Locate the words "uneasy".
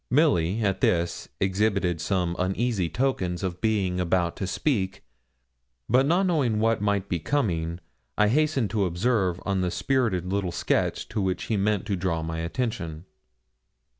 2.39-2.89